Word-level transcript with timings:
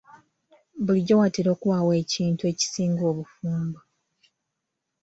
Bulijjo 0.85 1.13
watera 1.21 1.49
okubaawo 1.55 1.91
ekintu 2.03 2.41
ekisinga 2.51 3.03
obufumbo. 3.11 3.79